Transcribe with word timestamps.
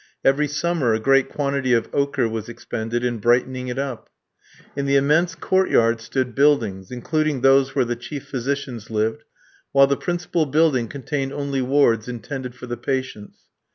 Every 0.25 0.47
summer 0.47 0.95
a 0.95 0.99
great 0.99 1.29
quantity 1.29 1.73
of 1.73 1.87
ochre 1.93 2.27
was 2.27 2.49
expended 2.49 3.05
in 3.05 3.19
brightening 3.19 3.67
it 3.67 3.77
up. 3.77 4.09
In 4.75 4.87
the 4.87 4.95
immense 4.95 5.35
court 5.35 5.69
yard 5.69 6.01
stood 6.01 6.33
buildings, 6.33 6.89
including 6.89 7.41
those 7.41 7.75
where 7.75 7.85
the 7.85 7.95
chief 7.95 8.25
physicians 8.27 8.89
lived, 8.89 9.25
while 9.73 9.85
the 9.85 9.95
principal 9.95 10.47
building 10.47 10.87
contained 10.87 11.31
only 11.33 11.61
wards 11.61 12.07
intended 12.07 12.55
for 12.55 12.65
the 12.65 12.77
patients. 12.77 13.41